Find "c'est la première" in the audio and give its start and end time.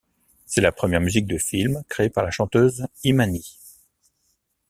0.47-0.99